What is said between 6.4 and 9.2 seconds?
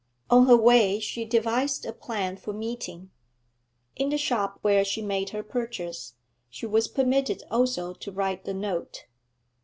she was permitted also to write the note.